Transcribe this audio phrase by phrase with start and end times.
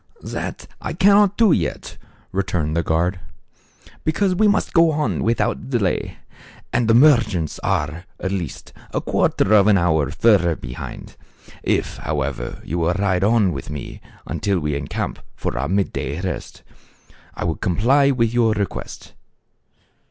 [0.39, 1.97] "That I cannot do yet,"
[2.31, 3.19] returned the guard,
[4.03, 6.17] "because we must go on without delay,
[6.73, 11.15] and the merchants are, at least, a quarter of an hour fur ther behind.
[11.61, 16.19] If, however, you will ride on with me until we encamp for our mid day
[16.19, 16.63] rest,
[17.35, 19.13] I will comply with your request."